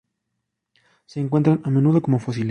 [1.05, 2.39] Se encuentran a menudo como fósiles.